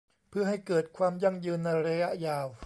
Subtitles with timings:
[0.29, 2.47] เพื่อให้เกิดความยั่งยืนในระยะยาว